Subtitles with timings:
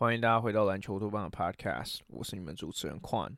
[0.00, 3.32] 欢迎大家回到篮球多棒的 Podcast，我是你们主持人 Quan。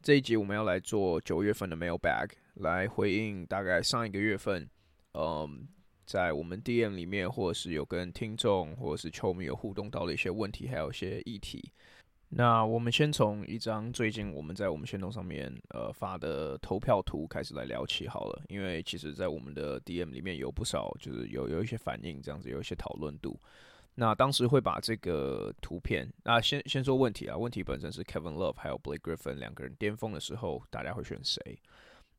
[0.00, 4.66] 这一集我们要来做九月份的 Mailbag，来回应大概上一个月份，
[5.12, 5.68] 嗯，
[6.06, 11.70] 在我们 DM 里面或者是有跟听众或者是球迷有互动到的一些问题，还有一些议题。
[12.30, 23.38] 那我们先从一张最近我们在我们限动上面呃发的投票图开始来聊起好了，因为其实在我们的 DM 里面有不少就是有有一些反应，这样子有一些讨论度。
[24.00, 31.60] 那当时会把这个图片，那先先说问题啊，问题本身是 Kevin Love 还有 Blake Griffin 两个人巅峰的时候，大家会选谁？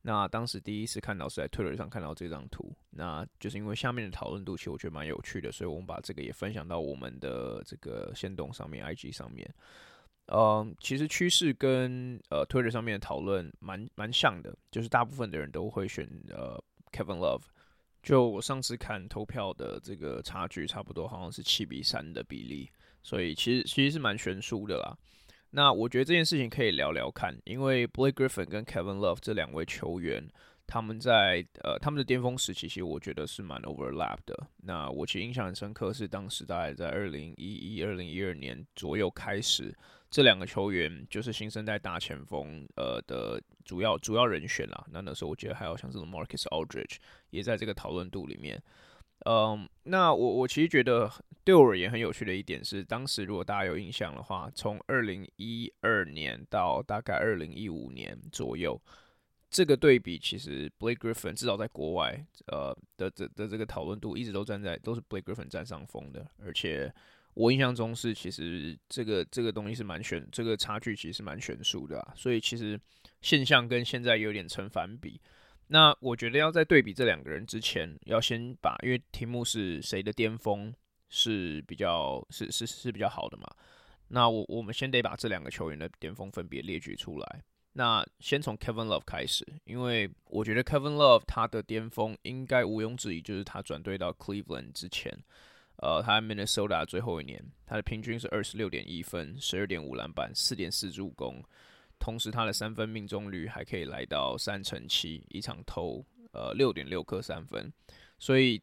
[0.00, 9.52] 那当时第一次看到是在 Twitter 上看到这张图，那就是因为下面的讨论度其实我觉得蛮有趣的，所以我们把这个也分享到我们的这个限动上面，IG 上面。
[10.26, 17.42] 嗯，其实趋势跟呃 Twitter 上面的讨论蛮蛮像的，就是大部分的人都会选呃 Kevin Love。
[18.02, 22.68] 就我上次看投票的这个差距，差不多好像是七比三的比例，
[23.02, 24.96] 所以其实其实是蛮悬殊的啦。
[25.50, 30.26] 那我觉得这件事情可以聊聊看，因为 Blake Griffin 跟 Kevin Love 这两位球员，
[30.66, 34.34] 他们在呃他们的巅峰时期，其实我觉得是蛮 overlap 的。
[34.64, 39.72] 那我其实印象很深刻，是当时大概在二零一一、二零一二年左右开始。
[40.12, 44.84] 这两个球员就是新生代大前锋，呃的主要主要人选啦。
[44.90, 46.96] 那那时候我觉得还有像这种 Marcus Aldridge
[47.30, 48.62] 也在这个讨论度里面。
[49.24, 51.10] 嗯，那我我其实觉得
[51.44, 58.78] 对我而言很有趣的一点是，当时如果大家有印象的话，从二零一二年到大概二零一五年左右，
[59.48, 66.92] 这个对比其实 Blake Griffin 至少在国外，呃的的的这个讨论度一直都站在都是 Blake Griffin 占上风的，而且。
[67.34, 72.78] 我印象中是，其实这个这个东西是蛮悬，这个差距其实是蛮悬殊的啊，所以其实
[73.20, 75.20] 现象跟现在有点成反比。
[75.68, 80.74] 那我觉得要在对比这两个人之前，要先把，因为题目是谁的巅峰
[81.08, 83.46] 是比较是是是比较好的嘛。
[84.08, 87.42] 那我我们先得把这两个球员的巅峰分别列举出来。
[87.72, 95.18] 那先从 Kevin Love 开始，因为我觉得 Kevin Love 他的巅峰应该毋庸置疑，就是他转队到 Cleveland 之前。
[95.82, 101.42] 呃，他在 Minnesota 最后一年，他的平均是二十六点一分，十二点五篮板，四点四助攻，
[101.98, 106.00] 同时他的三分命中率还可以来到三成七，一场投
[106.32, 107.68] 呃六点六颗三分，
[108.20, 108.62] 所以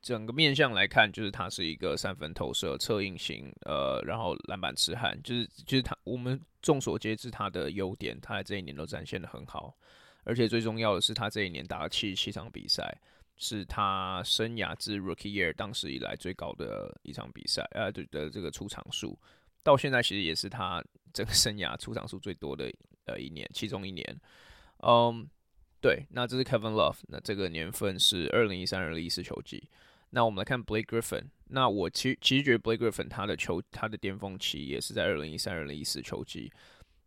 [0.00, 9.76] 整个面向来看，就是他是一个三分投射策应型，呃，然后篮板痴汉，就是就是他我们众所皆知他的优点，他在这一年都展现的很好，
[10.22, 12.98] 而且最重要的是他这一年打了七十七场比赛。
[13.36, 19.18] 是他生涯自 Rookie Year 当时以来最高的一场比赛，呃，对的这个出场数，
[19.62, 22.72] 到现在其实也是他 整个生涯出场数最多的
[23.06, 24.20] 呃一年，其中一年。
[24.78, 25.26] 嗯，
[25.80, 29.68] 对，那这是 Kevin Love，那这个年份是二零一三、二零一四球季。
[30.10, 36.52] 那我们来看 Blake Griffin，那我其其实觉得 Blake Griffin 他的球他的巅峰期也是在二零一三、二零一四球季，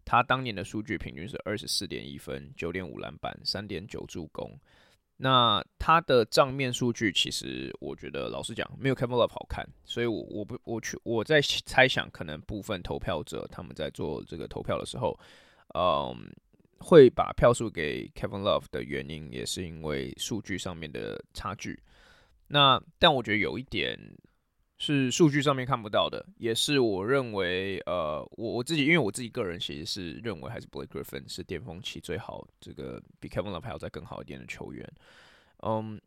[0.03, 4.59] 他当年的数据平均是二十四点一分、九点五篮板、三点九助攻。
[5.17, 15.19] 那他的账面数据，其实我觉得老实讲，没有 Kevin Love 好看，所以我我不我去我在猜想，可能部分投票者他们在做这个投票的时候，
[15.73, 16.31] 嗯，
[16.79, 21.79] 会把票数给 Kevin Love 的原因，也是因为数据上面的差距。
[22.47, 23.99] 那但我觉得有一点。
[24.79, 34.87] 是数据上面看不到的，也是我认为，呃，我我自己，因为我自己个人其实是认为，还是 Blake Griffin 是巅峰期最好，这个比 Kevin Love 还要再更好一点的球员。
[35.63, 35.99] 嗯，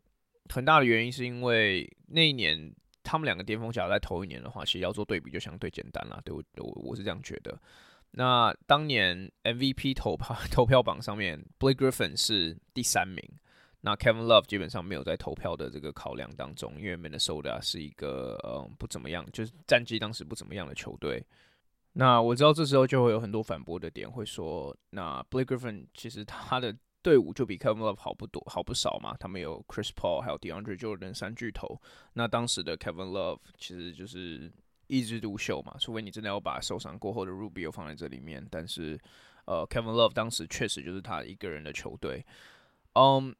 [0.49, 2.73] 很大的原因是因为那一年
[3.03, 6.21] 他们两个巅峰假如在头一年的话，其实要做对比就相对简单啦。
[6.23, 7.59] 对我，我我是这样觉得。
[8.11, 13.21] 那当年 MVP 投票 投票榜上面，Blake Griffin 是第三名。
[13.81, 21.25] 那 Kevin Love 基本上没有在投票的这个考量当中，因为 Minnesota 是一个嗯不怎么样，就是战绩当时不怎么样的球队，
[21.93, 29.17] 那我知道这时候就会有很多反驳的点，会说，那 Blake Griffin 其实他的队伍就比 Kevin Love 好不多，好不少嘛。
[29.19, 31.81] 他们有 Chris Paul，还有 DeAndre Jordan 三巨头。
[32.13, 34.51] 那当时的 Kevin Love 其实就是
[34.85, 38.45] 一枝独秀嘛，除非你真的要把受伤过后的 Rubio 放在这里面。
[38.51, 38.99] 但是，
[39.45, 42.23] 呃，Kevin Love 当时确实就是他一个人的球队。
[42.93, 43.35] 嗯，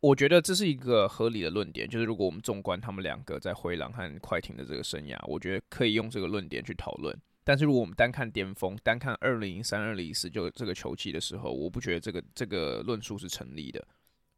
[0.00, 7.14] 我觉得这是一个合理的论点，就是如果我们纵观他们两个在灰狼和快艇的这个生涯，我觉得可以用这个论点去讨论。
[7.44, 13.86] 但是如果我们单看巅峰，单看二零一三、二零一四就这个球季的时候，我不觉得这个这个论述是成立的。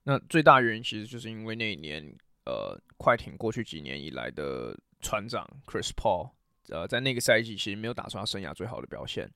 [0.02, 2.02] 那最大原因其实就是因为那一年，
[2.44, 6.30] 呃，快艇过去几年以来的船长 Chris Paul，
[6.70, 9.30] 呃，在那个赛季其实没有打出他生涯最好的表现，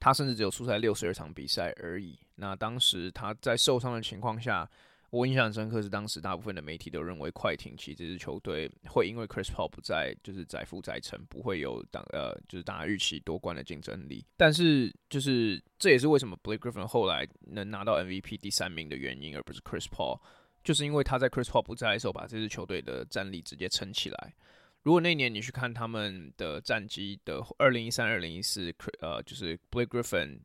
[0.00, 2.18] 他甚至只有出赛六十二场比赛而已。
[2.36, 4.66] 那当时他在受伤的情况下。
[5.16, 14.22] 我印象深刻，是当时大部分的媒体都认为快艇其实这支球队会因为 Chris Paul 不在，就是载负载沉，不会有当呃就是大家预期夺冠的竞争力。
[14.36, 20.20] 但是就是这也是为什么 Blake Griffin 后来能拿到 MVP 第三名的原因，而不是 Chris Paul，
[20.62, 24.34] 就是因为他在 Chris Paul 不在的时候，把这支球队的战力直接撑起来。
[24.82, 30.40] 如果那年你去看他们的战绩的二零一三、二零一四，呃，就是 Blake Griffin。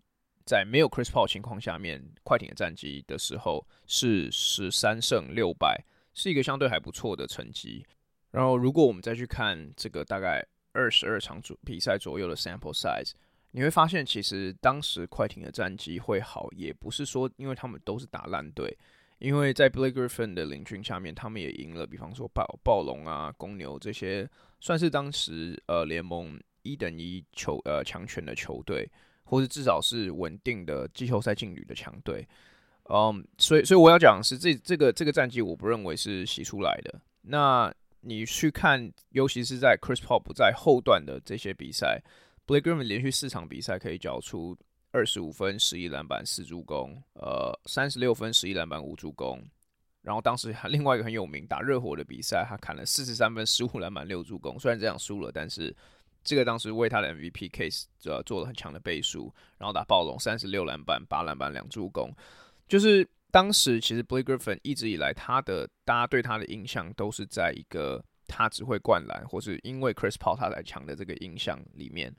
[0.51, 5.81] 在没有 Chris Paul 情况下面，快艇的战绩的时候是十三胜六败，
[6.13, 7.85] 是一个相对还不错的成绩。
[8.31, 13.13] 然后，如果我们再去看这个大概二十二场左比赛左右的 sample size，
[13.51, 18.77] 你会发现其实当时快艇的战绩会好，也不是说因为他们都是打烂队，
[19.19, 28.85] 因为在 Blake Griffin 的领军下面，他们也赢了，比方说暴暴龙啊、公牛这些，算是当时呃联盟一等一球呃强权的球队。
[29.31, 32.27] 或者至少是稳定的季后赛劲旅的强队，
[32.89, 36.99] 嗯，所以所以我要讲的是这这个这个战绩，我不认为是洗出来的。
[37.21, 42.03] 那你去看，尤其是在 Chris Paul 在后段的这些比赛
[42.45, 44.53] ，Blake Griffin 连续四场比赛可以缴出
[44.91, 49.41] 二十五分、十一篮板、四助攻，呃，三十六分、十一篮板、五助攻。
[50.01, 54.59] 然后当时还另外一个很有名打热火的比赛，他砍了四十三分、十五篮板、六助攻。
[54.59, 55.73] 虽然这样输了，但是。
[56.23, 62.13] 这个当时为他的 MVP case 呃做了很强的背书，然后打暴龙三十六篮板八篮板两助攻，
[62.67, 72.13] 就是当时其实 Blake Griffin 一直以来他的大家对他的印象都是在一个他只会灌篮，或是因为 Chris Paul 他才强的这个印象里面，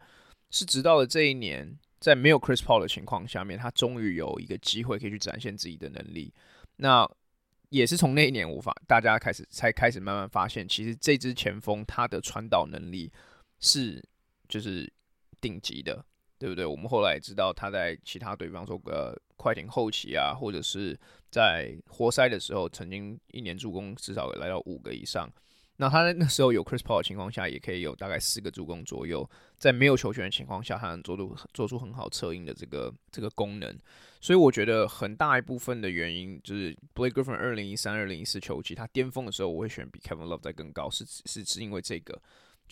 [0.50, 6.34] 是直到了这一年，在没有 Chris Paul 的情况下面，他终于有一个机会可以去展现自己的能力。
[6.76, 7.08] 那
[7.68, 13.12] 也是从那一年无法大家开始才开始慢慢发现，其实这支前锋他的传导能力。
[13.62, 14.02] 是，
[14.48, 14.92] 就是
[15.40, 16.04] 顶级的，
[16.38, 16.66] 对不对？
[16.66, 20.98] 我们后来知道他在其他队，比方说呃快艇后期啊，或者是
[21.30, 25.32] 在活塞的时候，曾经一年助攻至少来到五个以上。
[25.76, 29.28] 那他在那时候有 Chris Paul 的情况下，也可以有大概四个助攻左右。
[29.58, 33.76] 在没有球权的情况下，他能做出做出很好策应的这个这个功能。
[34.20, 42.20] 所以我觉得很大一部分的原因就是 Blake Griffin 二零一三、二零一四球季他巅峰的时候，我会选比 Kevin Love 再更高，是是是因为这个。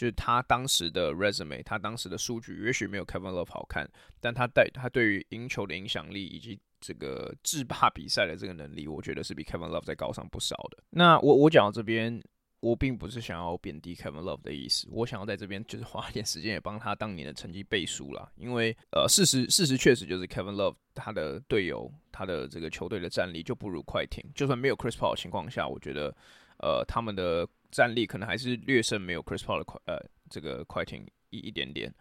[0.00, 3.87] 就是他当时的 resume，他当时的数据也许没有 Kevin Love 好看，
[4.19, 10.82] 但他带他对于赢球的影响力以及这个制霸比赛的这个能力，我觉得是比 Kevin Love 再高上不少的。
[10.88, 12.19] 那我我讲到这边，
[12.61, 18.26] 我并不是想要贬低 Kevin Love 的意思，我想要在这边就是花一点时间也帮他当年的成绩背书啦。
[18.37, 26.17] 因为呃，事实事实确实就是 Kevin Love 他的队友他的这个球队的战力就不如快艇，就算没有 Chris Paul 的情况下，我觉得
[26.62, 27.48] 呃他们的。
[27.72, 29.96] 战力可能还是略胜没有 Chris Paul 的快呃
[30.29, 31.94] 这个快艇一一点点。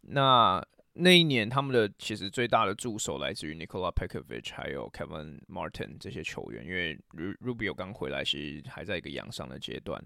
[0.00, 6.98] 那那一年他们的其实最大的助手来自于 Nikola Pekovic 还有 Kevin Martin 这些球员，因为
[7.44, 10.02] Rubio 刚回来，其实还在一个养伤的阶段。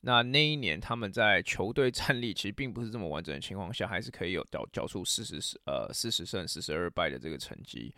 [0.00, 7.92] 那那一年他们在球队战力其实并不是这么完整的情况下，还是可以有缴缴出四十呃四十胜四十二败的这个成绩。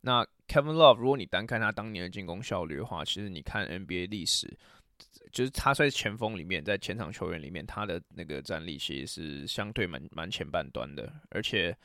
[0.00, 4.58] 那 Kevin Love 如果你单看他当年的进攻效率的话，其实你看 NBA 历史。
[5.32, 11.12] 就是他在前锋里面，在前场球员里面，他的那个战力其实是相对蛮蛮前半端的。
[11.30, 11.76] 而且，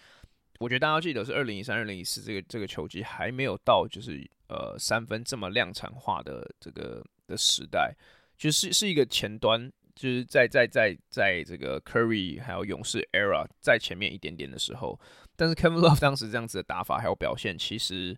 [0.60, 7.96] 我觉得大家要记得是二零一三、二零一四这个这个球季还没有到，就是呃三分这么量产化的这个的时代，
[8.38, 15.00] 就是是一个前端，就是在在在在这个 Curry 还有勇士 Era 在前面一点点的时候，
[15.36, 18.18] 但是 Kevin Love 当时这样子的打法还有表现，其实。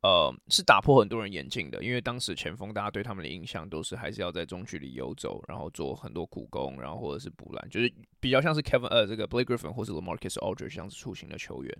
[0.00, 11.78] 呃，是打破很多人眼镜的，因为当时前锋大家对他们的印象都是还是要在中距离游走，然后做很多苦攻，然后或者是补篮，就是比较像是 Kevin 呃这个 Blake Griffin 或是 LaMarcus Aldridge 这样子出型的球员。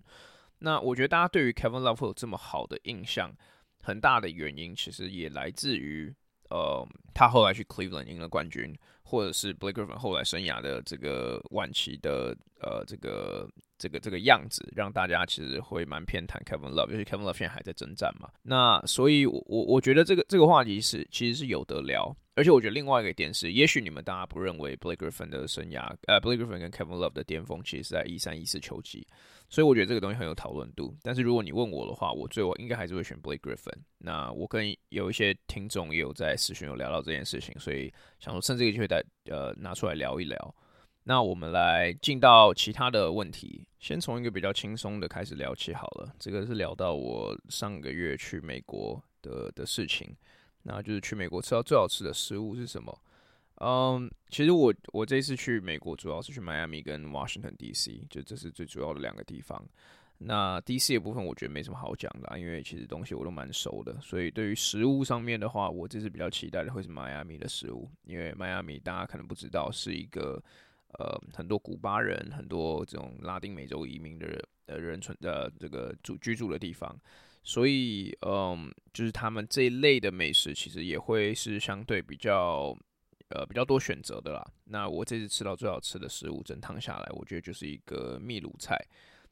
[0.58, 3.32] 那我觉得大家对于 Kevin Love 有这么好的印象，
[3.80, 6.12] 很大的原因其实也来自于
[6.50, 6.84] 呃
[7.14, 8.76] 他后来去 Cleveland 赢了冠军，
[9.08, 13.48] 或者是 Blake Griffin 后来生涯的这个晚期的呃这个
[13.78, 18.28] 这个这个样子，让大家其实会蛮偏袒 Kevin Love，尤其 Kevin Love 现在还在征战嘛。
[18.42, 22.14] 那所以我，我我觉得这个这个话题是其实是有得聊。
[22.34, 29.04] 而且我觉得另外一个点是，也许你们大家不认为 Blake Griffin 的生涯，呃，Blake Griffin 跟 Kevin Love 的巅峰其实是在一三一四球季，
[29.48, 30.96] 所以我觉得这个东西很有讨论度。
[31.02, 33.74] 但是如果你问我的话，我最后应该还是会选 Blake Griffin。
[33.98, 38.86] 那我跟有一些听众也有在私讯有聊到这件事情，所以想说趁这个机会
[39.30, 40.54] 呃拿出来聊一聊。
[41.04, 46.12] 那我们来进到其他的问题，先从一个比较轻松的开始聊起好了。
[46.18, 50.14] 这个是聊到我上个月去美国的的事情。
[50.62, 53.02] 那就是去美国吃到最好吃的食物是什么？
[53.60, 59.64] 嗯，其实我我这次去美国主要是去迈阿密跟 Washington DC，就这是最主要的两个地方。
[60.18, 70.42] 那 DC 的部分我觉得没什么好讲的，因为其实东西我都蛮熟的，所以对于食物上面的话，我这次比较期待的会是迈阿密的食物，因为迈阿密大家可能不知道是一个
[70.98, 76.94] 呃很多古巴人、很多这种拉丁美洲移民的人的人存的这个住居住的地方。
[77.44, 82.76] 所以，嗯，就是他们这一类的美食，其实也会是相对比较，
[83.30, 84.44] 呃，比较多选择的啦。
[84.64, 88.76] 那我这次吃到最好吃的食物，整趟下来，我觉得就是一个秘鲁菜。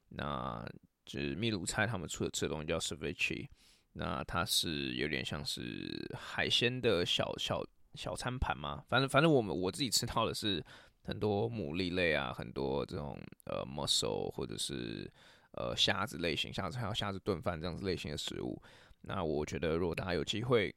[0.09, 0.65] 那
[1.05, 3.47] 就是秘鲁菜，他们出的吃的东西叫 ceviche，
[3.93, 7.63] 那它是有点像是海鲜的小小
[7.95, 8.83] 小餐盘嘛。
[8.89, 10.63] 反正反正我们我自己吃到的是
[11.01, 15.11] 很多牡蛎类啊，很多这种呃 mussel 或者是。
[15.53, 18.61] 呃，虾子类型，虾子还有虾子炖饭这样子类型的食物。
[19.01, 20.71] 那我觉得，如果大家有机会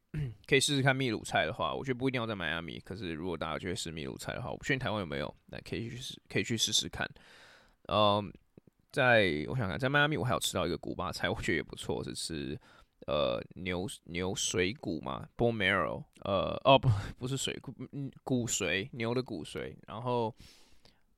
[0.47, 2.81] 可以试试看秘鲁菜的话，我觉得不一定要在迈阿密。
[2.81, 7.07] 可是，如果大家就会试秘鲁菜的话，我不确定台湾有没有，那可以去试，可以去试试看。
[7.89, 8.33] 嗯，
[8.93, 12.59] 在我想想，在迈阿密我还有吃到一个古巴菜，我觉得也不错，是吃
[13.07, 20.35] 呃牛牛水骨嘛，bone marrow，呃哦不不是水骨，嗯骨髓，牛的骨髓，然后。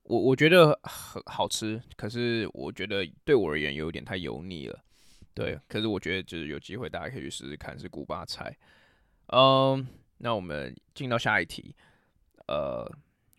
[0.05, 4.77] 我我觉得很好吃，可是我觉得对我而言有点太油腻了。
[5.33, 8.53] 对，可是我觉得就是有机会大家可以去试试看，是古巴菜。
[9.27, 9.87] 嗯，
[10.17, 11.73] 那我们进到下一题。
[12.49, 12.85] 呃，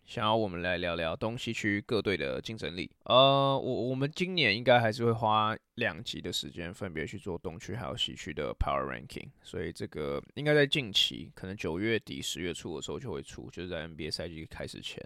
[0.05, 2.89] 想要我们来聊聊东西区各队的竞争力。
[3.05, 9.27] 呃，我我们今年应该还是会花两集的时间，分别去做东区还有西区的 Power Ranking。
[9.41, 15.03] 所以这个应该在近期，可能九月底十月初的时候就会出，就是在 NBA 赛季开始前。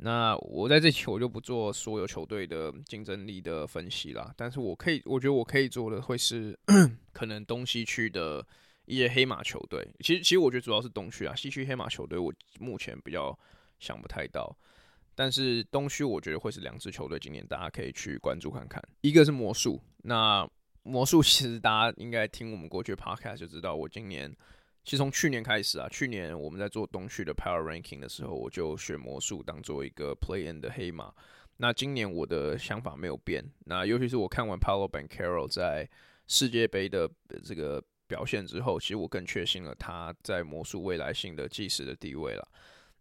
[0.00, 6.58] 那我在这期我就不做所有球队的竞争力的分析啦，但是我可以，我觉得我可以做的会是
[7.12, 8.44] 可能东西区的
[8.84, 9.88] 一些黑马球队。
[10.00, 13.36] 其实，其实我觉得主要是东区啊，西区黑马球队我目前比较
[13.78, 14.56] 想不太到。
[15.14, 18.82] 但是东区我觉得会是两支球队，今年大家可以去关注看看。
[19.00, 20.48] 一个是魔术，那
[20.82, 24.34] 魔术其实大家应该听我们过去 podcast 就知道，我今年。
[24.84, 31.12] 其实从去年开始啊，去年我们在做东区的 Power Ranking 的时候，我就选魔术当做一个 Play In 的黑马。
[31.58, 33.44] 那今年我的想法没有变。
[33.66, 35.86] 那尤其是我看完 Paolo Banchero 在
[36.26, 37.10] 世界杯的
[37.44, 42.48] 这个表现之后，其实我更确信了他在魔术未来性的计时的地位了。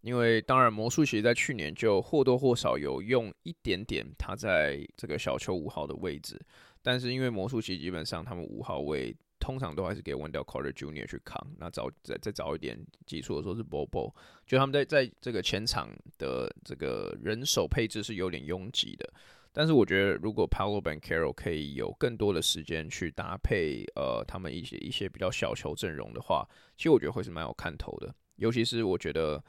[0.08, 6.40] 因为当然魔术其实在去年就或多或少有用一点点他在这个小球五号的位置，
[6.82, 9.16] 但是因为魔术其基本上他们五号位。
[9.40, 11.06] 通常都还是给 Wendell Carter Jr.
[11.06, 14.12] 去扛，那早再再早一点基础的时候是 Bobo，
[14.48, 15.88] 就他们在在这个前场
[16.18, 19.08] 的这个人手配置是有点拥挤的。
[19.54, 26.46] 但是我觉得如果 Paolo b a n c a r o 可以有更多的时间去搭配呃他们一些一些比较小球阵容的话，
[26.76, 28.14] 其实我觉得会是蛮有看头的。
[28.38, 29.42] 尤其是我觉得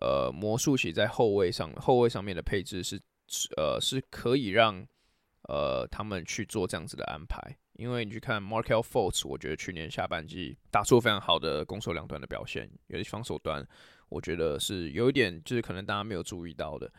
[0.00, 3.00] 呃魔术其实在后卫上后卫上面的配置是
[3.56, 4.86] 呃是可以让
[5.42, 7.40] 呃他们去做这样子的安排。
[7.74, 13.64] 因为你去看 Markel Fultz，我觉得去年下半季打出非常好的攻守两端的表现，尤其防守端，
[14.08, 16.92] 我觉得是有一点就是可能大家没有注意到的。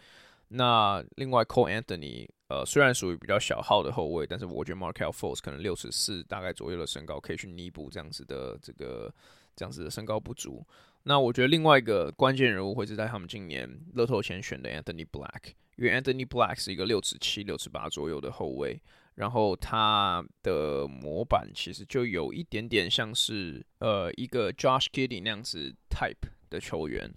[0.48, 9.14] 那另外 Cole Anthony，呃，虽然属于比较小号的后卫，但是我觉得 Markel Fultz 可能六十四大概左右的身高，可以去弥补这样子的这个
[9.58, 10.66] 这样子的身高不足。
[11.04, 18.82] 那我觉得另外一个关键人物会是在他们今年乐透前选的 Anthony Black，因为 Anthony Black 是一个六尺七、六尺八左右的后卫。
[19.16, 27.14] 然后他的模板其实就有一点点像是呃一个 Josh Giddey 那样子 type 的球员。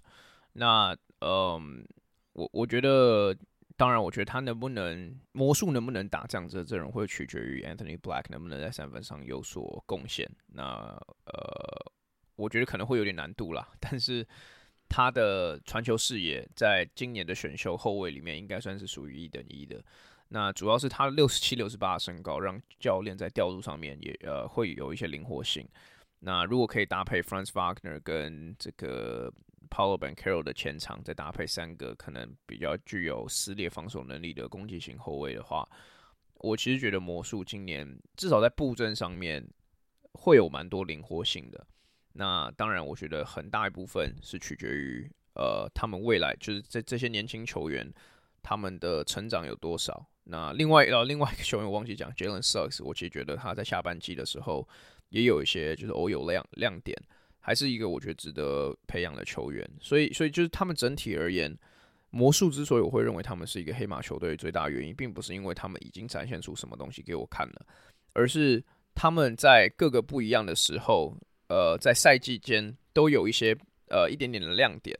[0.51, 1.87] 那嗯，
[2.33, 3.33] 我我觉得，
[3.77, 10.29] 当然，我觉得他能不能魔术能不能打这样子的阵容，会取决于 Anthony Black 能不能在三分上有所贡献。
[10.47, 10.61] 那
[11.25, 11.91] 呃，
[12.35, 13.67] 我觉得可能会有点难度啦。
[13.79, 14.27] 但是
[14.89, 19.83] 他的传球视野在今年的选秀后卫里面，应该算是属于一等一的。
[20.29, 25.67] 那主要是他六十七、六十八的身高，让教练在调度上面也呃会有一些灵活性。
[26.19, 29.31] 那如果可以搭配 Franz Wagner 跟这个
[29.69, 35.67] Paulo Banchero 的前场，再搭配三个可能比较具有撕裂防守能力的攻击型后卫的话，
[36.35, 39.45] 我其实觉得魔术今年至少在布阵上面
[40.13, 41.67] 会有蛮多灵活性的。
[42.13, 47.91] 那当然，我觉得很大一部分是取决于呃他们未来就是这这些年轻球员
[48.43, 50.05] 他们的成长有多少。
[50.25, 54.67] 那另外呃另外一个球员我忘记讲，Jalen Suggs，我其实觉得他在下半季的时候
[55.09, 56.95] 也有一些就是偶有亮亮点，
[57.39, 59.67] 还是一个我觉得值得培养的球员。
[59.81, 61.57] 所以所以就是他们整体而言，
[62.11, 67.65] 魔术之所以我会认为他们是一个黑马球队，最大原因并不是因为他们已经展现出什么东西给我看了，
[68.13, 71.17] 而是他们在各个不一样的时候。
[71.53, 73.55] 呃，在赛季间都有一些
[73.89, 74.97] 呃一点点的亮点。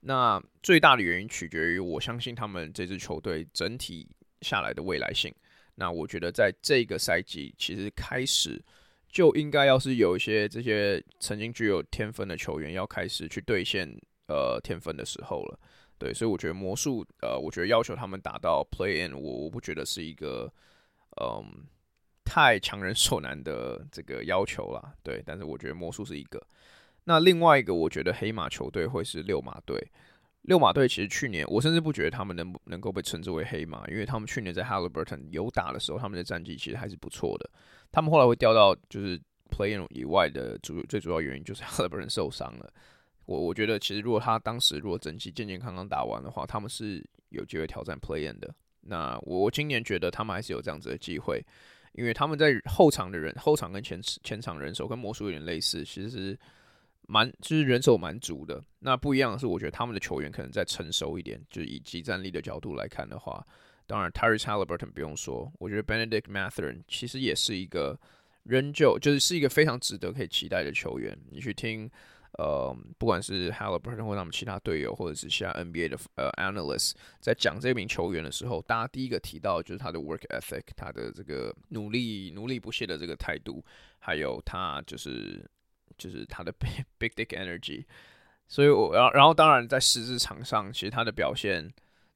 [0.00, 4.08] 那最大的原因取决于，我相信他们这支球队整体
[4.40, 5.30] 下来的未来性。
[5.74, 8.58] 那我觉得在这个赛季，其实开始
[9.10, 13.86] 就应该要是有一些这些曾经具有天分的球员要开始去兑现
[14.26, 15.60] 呃天分的时候了。
[15.98, 20.50] 对，所以我觉得魔术呃，我觉得要求他们达到 play in，我我不觉得是一个
[21.20, 21.44] 嗯。
[22.30, 25.20] 太强人所难的这个要求了， 对。
[25.26, 26.40] 但是我觉得魔术是一个。
[27.02, 29.84] 那另外一个，我觉得黑马球队会是六马队。
[30.42, 37.50] 六马队其实去年，我甚至不觉得他们能能够被称之为黑马，因为他们去年在 Haliburton 有打的时候，他们的战绩其实还是不错的。
[37.90, 39.20] 他们后来会掉到就是
[39.50, 42.72] Play-in 以外的主最主要原因就是 Haliburton 受伤了。
[43.26, 48.54] 我我觉得其实如果他当时如果整季健健康康打完的话，他们是有机会挑战 Play-in 的。
[48.82, 51.44] 那我我今年觉得他们还是有这样子的机会。
[51.92, 56.38] 因为他们在后场的人，后场跟前前场人手跟魔术有点类似，其实
[57.06, 58.62] 蛮就是人手蛮足的。
[58.78, 63.46] 那不一样的是，我觉得他们的球员可能再成熟一点，就以即战力的角度来看的话，
[63.86, 67.98] 当然 Tyrese Haliburton 不用说，我觉得 Bennedict Mathurin 其实也是一个
[68.44, 71.18] 仍旧就是是一个非常值得可以期待的球员。
[71.30, 71.90] 你去听。
[72.40, 83.62] 呃，不管是 Haliburton 或他们其他队友，或者是其他 NBA 的呃 analyst，在讲这名球员的时候，大家第一个提到就是他的 work ethic，他的这个努力、努力不懈的这个态度，
[83.98, 85.44] 还有他就是
[85.98, 86.50] 就是他的
[86.98, 87.84] big big energy。
[88.48, 91.70] 所以我，然后然后当然在实质场上，其实他的表现，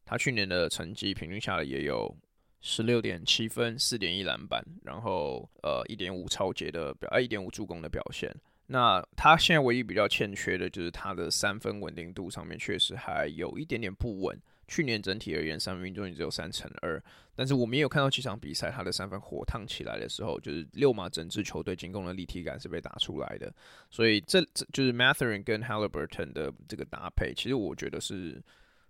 [0.06, 2.16] 他去年的成绩平均下来也有
[2.62, 8.34] 十六点七分、四点一篮板，然后呃一点五抄截的表，呃一点五助攻的表现。
[8.66, 14.38] 那他现在唯一比较欠缺的就是他的三分稳定度上面确实还有一点点不稳。
[14.66, 17.00] 去年整体而言，三分命中率只有三成二，
[17.36, 23.52] 但是我们也有看到几场比赛，他的三分火烫起来的时候，就是六马整支球队进攻的立体感是被打出来的。
[23.90, 28.42] 所以这这就是 Mathurin 跟 Haliburton 的这个搭配，其实我觉得是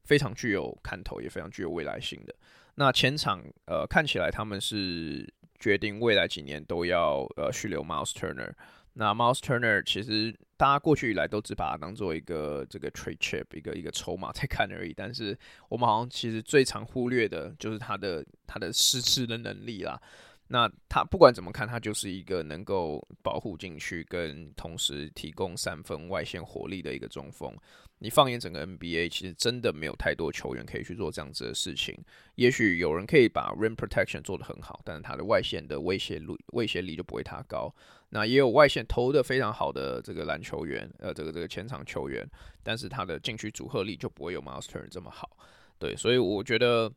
[0.04, 2.32] 非常具有看头，也非常具有未来性的。
[2.76, 8.52] 那前场呃看起来他们是决定未来几年都要呃续留 Miles Turner。
[8.94, 15.36] 那 Mouse Turner 其实大家过去以来都只把它当做一个这个 trade chip 一个一个筹码在看而已，但是
[15.68, 20.00] 我们好像其实最常忽略的就是他的他的实质的能力啦。
[20.46, 27.52] 那他不管怎么看，他就是一个能够保护禁区跟同时提供三分外线火力的一个中锋。
[27.98, 31.96] 你放眼整个 NBA，其实真的没有太多球员可以去做这样子的事情。
[32.34, 37.74] 也许有人可以把 rim protection 做得很好，但是他的外线的威胁力威胁力就不会太高。
[38.10, 42.28] 那也有外线投得非常好的这个篮球员，呃，这个这个前场球员，
[42.62, 45.38] 但是他的禁区组合力就不会有 m a s t e r 这么好。
[45.78, 46.92] 对，所以我觉得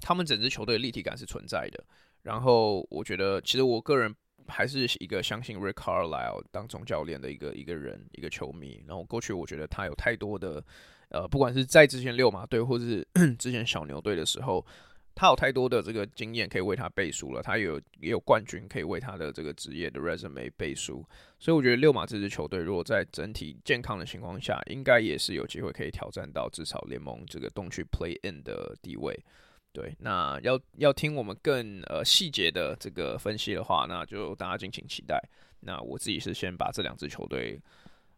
[0.00, 1.84] 他们整支球队的立体感是存在的。
[2.24, 4.12] 然后我觉得，其实我个人。
[4.46, 8.84] 还是一个相信 Rick Carlisle 当总教练的一个一个人，一个球迷。
[8.86, 10.62] 然后过去我觉得他有太多的，
[11.08, 13.08] 呃，不管是在之前六马队，或是
[13.38, 14.62] 之前小牛队的时候，
[15.14, 17.40] 他有太多的这个经验可以为他背书了。
[17.42, 21.02] 他有也有冠军可以为他的这个职业的 resume 背书。
[21.38, 29.18] 所以我觉得六马这支球队，如果在整体健康的情况下，应该也是有机会可以挑战到至少联盟这个东区 Play In 的地位。
[29.74, 35.20] 对，那要要听我们更呃细节的这个分析的话，那就大家敬请期待。
[35.58, 37.60] 那我自己是先把这两支球队，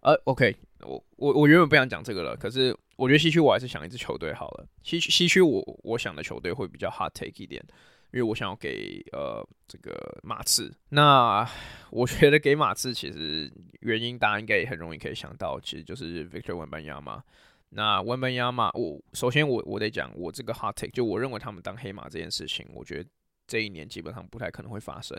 [0.00, 4.68] 呃，OK，我我我原本不想讲这个了，可是我觉得西区我还是想一支球队好了。
[4.82, 7.64] 西区西区我我想的球队会比较 hard take 一点，
[8.12, 10.70] 因为我想要给呃这个马刺。
[10.90, 11.48] 那
[11.90, 17.22] 我觉得给马刺其实原因大家应该也很容易可以想到，其实就是 Victor Wembanyama。
[17.76, 23.10] 那文班亚马，我首先我我得讲，我这个 hot take 就我认为他们当黑马这件事情，我觉得
[23.46, 25.14] 这一年基本上不太可能会发生，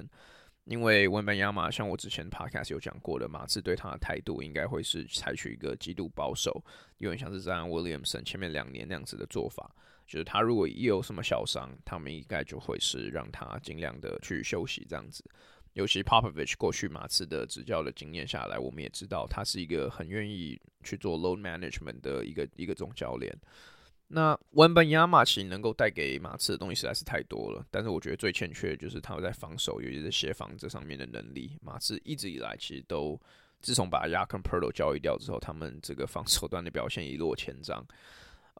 [0.63, 6.65] 因为文班亚马像我之前 podcast 有讲过的，马刺对他的态度应该会是采取一个极度保守，
[6.97, 9.71] 有点像是在 Williamson 前面两年那样子的做法，
[10.07, 15.23] 就是他如果一有什么小伤，他们应该就会是让他尽量的去休息这样子。
[15.77, 23.31] 尤其 Popovich 过去马刺的执教的经验下来，我们也知道他是一个很愿意去做 load management 的一个一个总教练。
[24.07, 31.55] 那 Wembanyama 其实能够带给马刺的东西实在是太多了，但是我觉得最欠缺的就是他们在防守，尤其是协防这上面的能力。
[31.61, 33.19] 马刺一直以来其实都，
[33.61, 37.85] 自从把 Jakob Poeltl 交易掉之后，他们这个防守端的表现一落千丈。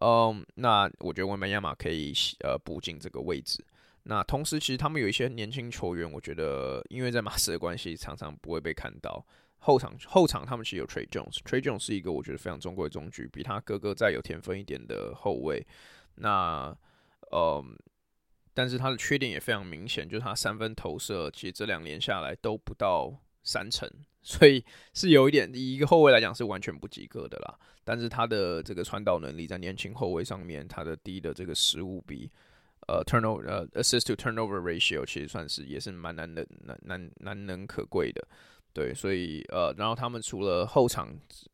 [0.02, 3.66] 嗯，那我觉得 Wembanyama 可以呃补进这个位置。
[4.10, 9.26] 那同时，其实他们有一些年轻球员，我觉得因为在马刺的关系，常常不会被看到。
[9.60, 15.66] 后场后场他们其实有 Tre Jones，Tre Jones 是一个我觉得非常中规中矩，比他哥哥再有天分一点的后卫。
[16.16, 16.74] 那
[17.32, 17.62] 呃，
[18.54, 23.90] 但是他的缺点也非常明显，就是他三分投射其实这两年下来都不到三成，
[24.24, 27.60] 所以是有一点，以一个后卫来讲是完全不及格的啦。
[27.84, 32.32] 但是他的这个传导能力在年轻后卫上面，他的低的这个失误比。
[32.88, 38.26] 呃，turnover 呃，assist to turnover ratio 其实算是也是蛮难的，难难难能可贵的，
[38.74, 41.10] 对，所以呃，然后他们除了后场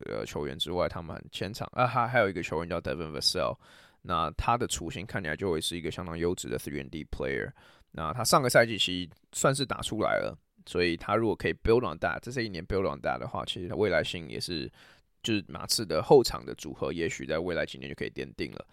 [0.06, 3.58] 呃球员之外，他们前场啊还还有一个球员叫 Devin Vassell，
[4.02, 7.50] 那他的雏形看起来就会是一个相当优质的 three and D player，
[7.90, 14.70] 那他上个赛季其实算是打出来了，所以他如果可以 build on that，这是一年 build on that 的话，其实他未来性也是
[15.22, 18.64] 就是马刺的后场的组合，也许在未来几年就可以奠定了。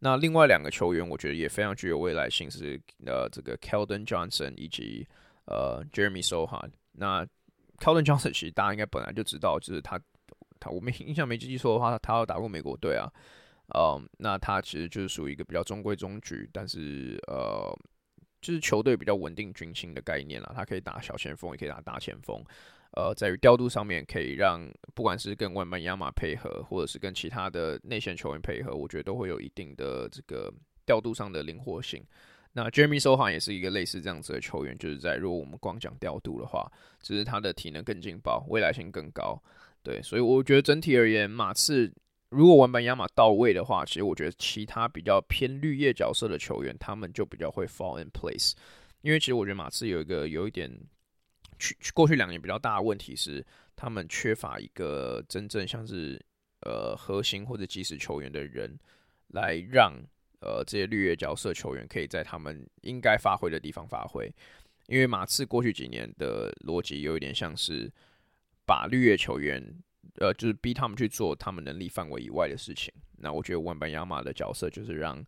[0.00, 5.06] 那另外两个球员，我觉得也非常具有未来性，是呃这个 Keldon Johnson 以及
[5.46, 6.70] 呃 Jeremy Sohan。
[6.92, 7.26] 那
[7.78, 10.00] Keldon Johnson 其实大家应该本来就知道，就是他
[10.60, 13.10] 他我没 印象没记错的话，他要打过美国队啊。
[13.76, 17.76] 嗯，那他其实就是属于一个比较中规中矩，但是呃
[18.40, 20.52] 就是球队比较稳定军心的概念啦。
[20.54, 22.42] 他可以打小前锋，也可以打大前锋。
[22.92, 30.52] 呃，在于调度上面，可以让不管是跟万曼亚马配合，或者是跟其他的内线球员配合，我觉得都会有一定的这个
[30.86, 32.02] 调度上的灵活性。
[32.54, 36.66] 那 Jeremy Sohan 也是一个类似这样子的球员，就是在如果我们光讲调度的话，
[37.00, 39.40] 只是他的体能更劲爆，未来性更高。
[39.82, 41.92] 对，所以我觉得整体而言，马刺
[42.30, 48.54] 如果万曼亚马到位的话，其实我觉得其他比较偏绿叶角色的球员，他们就比较会 fall in place。
[49.02, 50.72] 因为其实我觉得马刺有一个有一点。
[51.58, 53.44] 去去过去两年比较大的问题是，
[53.74, 56.20] 他们缺乏一个真正像是
[56.60, 58.78] 呃核心或者基石球员的人，
[59.28, 59.92] 来让
[60.40, 64.32] 呃这些绿叶角色球员可以在他们应该发挥的地方发挥。
[64.86, 67.92] 因为马刺过去几年的逻辑有一点像是
[68.64, 69.62] 把绿叶球员
[70.16, 72.92] 呃就是逼他们去做他们能力范围以外的事情。
[73.18, 75.22] 那我觉得万班亚马的角色就是让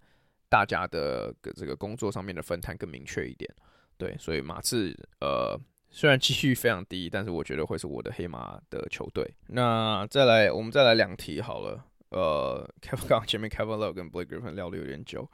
[0.49, 3.53] 大家的这个工作上面的分摊更明确一点。
[3.99, 5.61] 对，所以马刺呃。
[5.91, 9.29] 虽然几率非常低，但是我觉得会是我的黑马的球队。
[9.49, 11.85] 那再来，我们再来两题好了。
[12.11, 15.29] 呃，Kevin 刚前面 Kevin 聊跟 Blake Griffin 聊的有点久。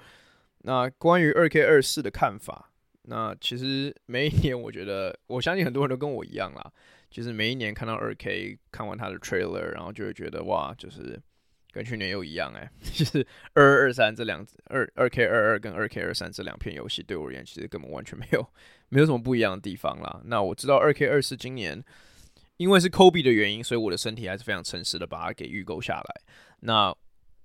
[0.62, 2.70] 那关于二 K 二四的看法，
[3.02, 6.72] 那其实每一年我觉得，我相信很多人都跟我一样啦。
[7.10, 11.20] 其实每一年看到二 K，看完他的 trailer，然后就会觉得哇，就是。
[11.76, 18.48] 跟去年又一样哎、欸， 就是二二二三这两二二 K 二二跟二 K 二三这两片游戏对我而言，其实根本完全没有
[18.88, 20.22] 没有什么不一样的地方啦。
[20.24, 21.84] 那我知道二 K 二四今年
[22.56, 26.22] 因为是 Kobe 的原因，所以我的身体还是非常诚实的把它给预购下来。
[26.60, 26.94] 那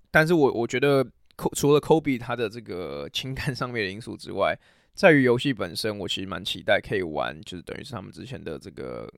[0.10, 1.06] 但是我我觉得
[1.54, 4.58] 除了 Kobe 他的这个情感上面的因素之外，
[4.94, 9.12] 在于游戏本身，我其实蛮期待可以玩，就是等于是他们之前的这个。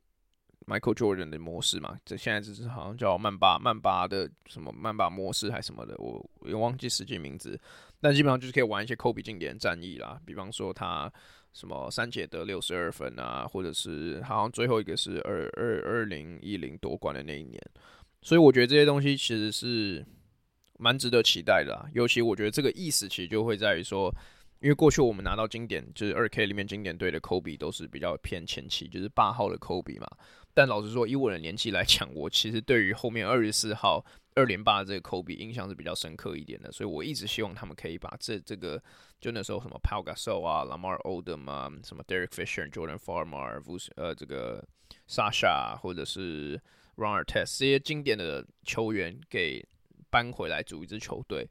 [0.65, 7.59] Michael Jordan 的模式嘛，这现在就是好像叫曼巴曼巴的什么曼巴模式还是什么的，我也忘记实际名字。
[7.99, 11.11] 但基本上就是可以玩一些 Kobe 经典战役啦，比方说他
[11.53, 17.61] 什么三节得六十二分啊，或者是好像最后一个是二二二零一零夺冠的那一年。
[18.21, 20.05] 所以我觉得这些东西其实是
[20.77, 24.13] 蛮值得期待的啦，尤其我觉得这个意思其实就会在于说。
[24.59, 30.07] 因为过去我们拿到经典，就是二 K 里面经典队的 Kobe 都是比较偏前期，就是八号的 Kobe 嘛。
[30.53, 36.71] 但老实说，以我的年纪来讲，我其实对于后面二十四号二连霸这个 Kobe 印象是比较深刻一点的。
[36.71, 38.81] 所以我一直希望他们可以把这这个，
[39.19, 43.61] 就那时候什么 Pau Gasol 啊、Lamar Odom 啊、什么 Derek Fisher、Jordan Farmer、
[43.95, 44.63] 呃这个
[45.07, 46.61] Sasha 或者是
[46.97, 49.65] Ron Artest 这些经典的球员给
[50.09, 51.49] 搬回来组一支球队。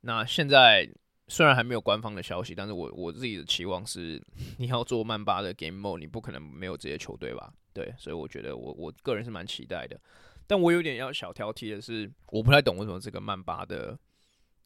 [0.00, 0.88] 那现在。
[1.32, 4.22] 虽然还没有官方的消息，但是我我自己的期望是，
[4.58, 7.50] 你要做曼巴的 Game Mode，你不可能没有这些球队吧？
[7.72, 9.98] 对，所以我觉得我我个人是蛮期待的。
[10.46, 13.98] 但我有点要小挑剔的是，我不太懂为什么这个曼巴的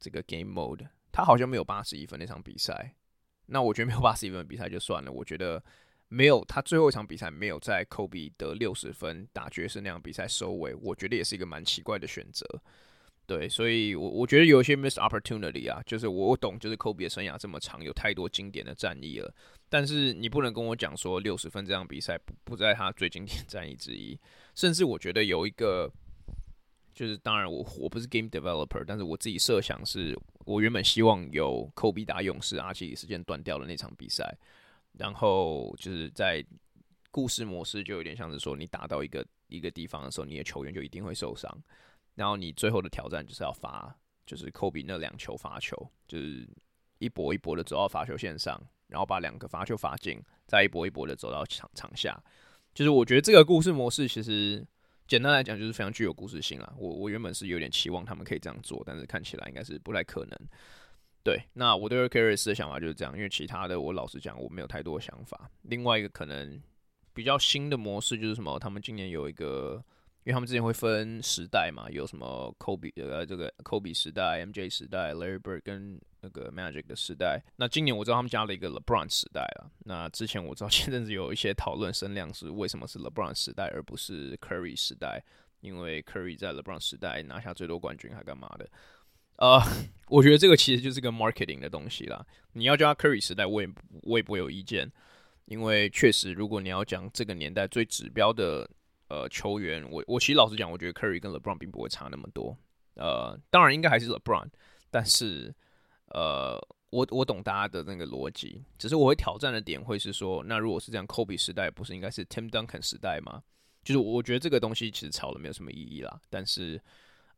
[0.00, 2.96] 这个 Game Mode，他好像没有八十一分那场比赛。
[3.46, 5.62] 那我觉得没有八十一分的比赛就算了，我觉得
[6.08, 12.44] 没有他最后一场比赛没有在 Kobe 得六十分打爵士那场比赛收尾，我觉得也是一个蛮奇怪的选择。
[13.26, 19.34] 对，所以我我觉得有一些 missed opportunity 啊，就是我懂，就是 Kobe 的生涯这么长，有太多经典的战役了，
[19.68, 24.16] 但是你不能跟我讲说六十分这场比赛不不在他最经典战役之一，
[24.54, 25.90] 甚至我觉得有一个，
[26.94, 34.32] 就是当然我我不是 game developer，但是我自己设想是我原本希望有 Kobe 打勇士，阿基里斯腱断掉的那场比赛，
[34.92, 36.44] 然后就是在
[37.10, 41.50] 故事模式就有点像是说你打到一个一个地方的时候，你的球员就一定会受伤。
[42.16, 45.76] 然后你最后的挑战就是要罚，就是科比那两球罚球，
[46.08, 46.48] 就是
[46.98, 52.18] 一波一波的走到罚球线上，然后把两个罚球罚进，再一波一波的走到场场下。
[52.74, 54.66] 就是我觉得这个故事模式其实
[55.06, 56.74] 简单来讲就是非常具有故事性啦。
[56.78, 60.38] 我我原本是有点期望他们可以这样做，但是看起来应该是不太可能。
[61.22, 65.50] 对，那我对于 kris 的想法就是这样，因为其他的我老实讲我没有太多想法。
[65.62, 66.62] 另外一个可能
[67.12, 69.84] 比较新的模式就是什么，他们今年有一个。
[70.26, 77.40] 因为他们之前会分时代嘛，有什么 Kobe 呃这个 Kobe 时代、MJ 时代、Larry Bird 跟那个 Magic 的时代。
[77.54, 79.70] 那今年我知道他们加了一个 LeBron 时代了。
[79.84, 85.22] 那之前我知道 前阵子有一些讨论声量是为什么是 LeBron 时代而不是 Curry 时代？
[85.60, 88.68] 因为 Curry 在 LeBron 时代拿下最多冠军还干嘛的？
[89.36, 89.62] 呃，
[90.10, 92.26] 我觉得这个其实就是个 marketing 的东西啦。
[92.54, 93.68] 你要叫他 Curry 时代，我也
[94.02, 94.90] 我也不会有意见，
[95.44, 98.68] 因为确实如果你要讲这个年代最指标的。
[99.08, 102.56] 呃，球员，我我其实老实讲，我觉得 Curry 跟 LeBron 并不会差那么多。
[102.94, 104.48] 呃，当然应该还是 LeBron，
[104.90, 105.54] 但是
[106.06, 106.58] 呃，
[106.90, 113.42] 我我懂大家的那个逻辑，只是我会挑战的点会是说，那如果是这样，Kobe 时代不是应该是 Tim Duncan 时代吗？
[113.84, 116.20] 就是我觉得这个东西其实吵了没有什么意义啦。
[116.28, 116.80] 但是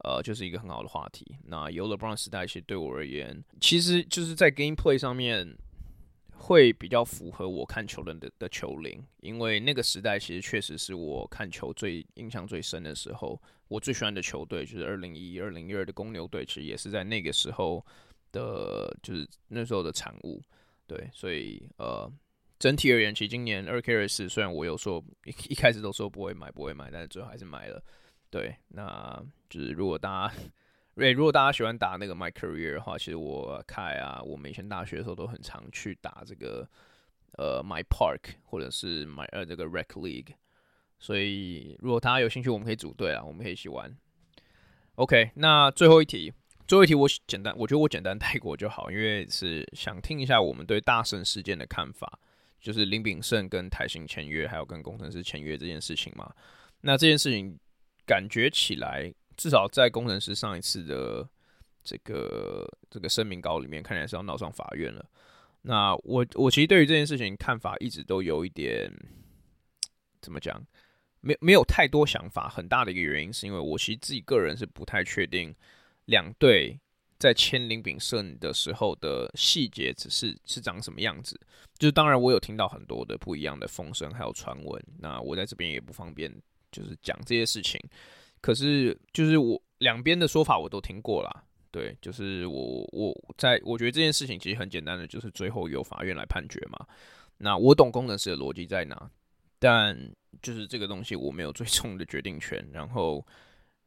[0.04, 1.36] 呃，就是一个很好的话题。
[1.44, 5.58] 那有 LeBron 时代，其实对我而言，其实就是在 Gameplay 上面。
[6.40, 13.40] 会比较符合我看球的的的球龄，因为那个时代其实确实是我看球最印象最深的时候。
[13.66, 17.84] 我最喜欢的球队就是二零一一、二零一二的公牛队，其实也是在那个时候
[18.32, 20.40] 的，就是那时候的产物。
[20.86, 22.10] 对，所以呃，
[22.58, 27.82] 整体而言，其实今年二 K 二四虽然我有说一一开始都说不会买，不会买，但是最后还是买了。
[28.30, 30.34] 对，那就是如果大家。
[30.98, 36.68] 对，如果大家喜欢打那个 My Career 的话，其实我凯啊，我们以前大学的时候都很常去打这个
[37.34, 40.34] 呃 My Park 或者是 My 呃这个 Rec League，
[40.98, 43.96] 所以如果大家有兴趣，我们可以组队啊，我们可以一起玩。
[44.96, 46.32] OK，那最后一题，
[46.66, 52.18] 最后一题我简单，我觉得我简单带过就好，因为是想听一下我们对大胜事件的看法，
[52.60, 56.34] 就是林炳胜跟台新签约，还有跟工程师签约这件事情嘛。
[56.80, 57.56] 那这件事情
[58.04, 59.14] 感觉起来。
[59.38, 61.26] 至少在工程师上一次的
[61.82, 65.02] 这个这个声明稿里面，看起来是要闹上法院了。
[65.62, 68.92] 那我我其实对于这件事情看法一直都有一点
[70.20, 70.62] 怎么讲，
[71.20, 72.48] 没没有太多想法。
[72.48, 75.54] 很大的一个原因是因为我其实自己个人是不太确定
[76.06, 76.78] 两队
[77.18, 81.38] 在签林炳胜的时候的细节只是是长什么样子。
[81.78, 86.32] 就是当然我有听到很多的不一样的风声还有传闻，那我在这边也不方便
[86.72, 87.80] 就是讲这些事情。
[88.40, 91.44] 可是，就是我两边的说法我都听过啦。
[91.70, 96.86] 对，就是我我在我觉得这件事情其实很简单的，就是最后由法院来判决嘛。
[97.36, 99.10] 那我懂工程师的逻辑在哪，
[99.58, 99.96] 但
[100.40, 102.66] 就是这个东西我没有最终的决定权。
[102.72, 103.24] 然后，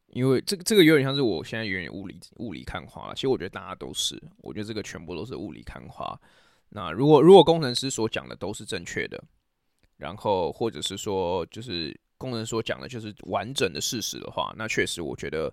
[0.07, 3.13] 因为这这个有点像是我现在有点雾里雾里看花。
[3.15, 6.15] 其实我觉得大家都是，我觉得这个全部都是雾里看花。
[6.69, 9.21] 那如果如果工程师所讲的都是正确的，
[9.97, 11.99] 然后或者是说就是。
[12.21, 15.51] 工人所讲的就是完整的事实的话，那确实我觉得，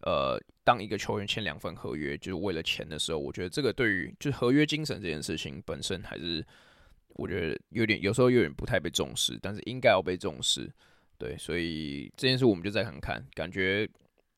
[0.00, 6.42] 呃，当一个球员签两份合约就是为了钱的时候，我觉得这个对于就是合约精神这件事情本身还是
[7.16, 10.72] 我觉得有点有时候有点不太被重视，但是应该要被重视。
[11.18, 13.86] 对，所以这件事我们就再看看，感觉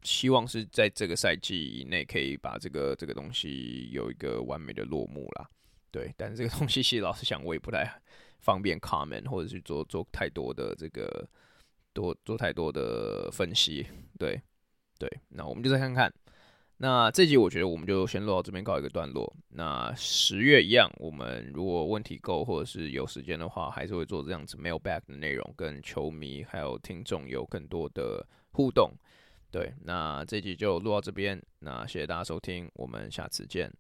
[0.03, 5.49] 希望是在这个赛季以内可以把这个这个东西有一个完美的落幕啦。
[5.93, 7.89] 对，但是这个东西其实老实讲我也不太
[8.41, 11.29] 方便 comment 或者去做做太多的这个。
[11.93, 13.87] 多做太多的分析，
[14.19, 14.41] 对
[14.99, 16.13] 对，那我们就再看看。
[16.79, 19.33] 那这集我觉得我们就先录到这边告一个段落。
[19.51, 28.91] 那十月一样，我们如果问题够或者是有时间的话，还是会做这样子 mail back 的内容，跟球迷还有听众有更多的互动。
[29.51, 31.41] 对，那这集就录到这边。
[31.61, 33.73] 那谢谢大家收听，我们下次见。